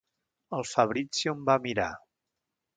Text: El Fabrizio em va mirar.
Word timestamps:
El 0.59 0.65
Fabrizio 0.69 1.37
em 1.37 1.45
va 1.53 1.59
mirar. 1.69 1.89